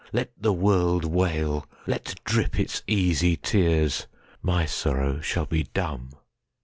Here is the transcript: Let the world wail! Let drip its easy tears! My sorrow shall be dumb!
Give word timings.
Let 0.11 0.31
the 0.35 0.51
world 0.51 1.05
wail! 1.05 1.67
Let 1.85 2.15
drip 2.23 2.59
its 2.59 2.81
easy 2.87 3.37
tears! 3.37 4.07
My 4.41 4.65
sorrow 4.65 5.19
shall 5.21 5.45
be 5.45 5.65
dumb! 5.75 6.09